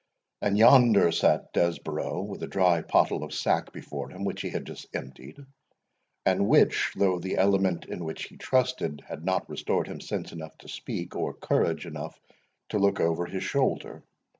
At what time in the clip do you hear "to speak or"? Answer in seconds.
10.57-11.35